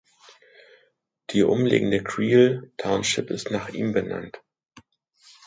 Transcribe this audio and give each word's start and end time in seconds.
Die 1.29 1.43
umliegende 1.43 2.01
Creel 2.03 2.71
Township 2.77 3.29
ist 3.29 3.51
nach 3.51 3.69
ihm 3.69 3.93
benannt. 3.93 4.41